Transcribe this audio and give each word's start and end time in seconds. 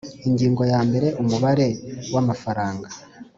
Ingingo 0.27 0.61
ya 0.71 0.79
mbere 0.87 1.07
Umubare 1.21 1.67
w 2.13 2.15
amafaranga 2.21 2.87